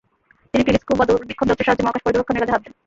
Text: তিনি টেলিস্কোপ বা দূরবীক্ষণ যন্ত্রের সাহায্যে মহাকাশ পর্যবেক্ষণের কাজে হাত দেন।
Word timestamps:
তিনি 0.51 0.63
টেলিস্কোপ 0.67 0.95
বা 0.99 1.05
দূরবীক্ষণ 1.09 1.47
যন্ত্রের 1.49 1.67
সাহায্যে 1.67 1.85
মহাকাশ 1.85 2.03
পর্যবেক্ষণের 2.05 2.41
কাজে 2.41 2.53
হাত 2.53 2.61
দেন। 2.63 2.73